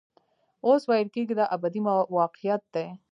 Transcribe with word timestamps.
اوس 0.65 0.81
ویل 0.89 1.07
کېږي 1.15 1.33
دا 1.39 1.45
ابدي 1.55 1.79
واقعیت 2.17 2.63
دی. 2.73 2.87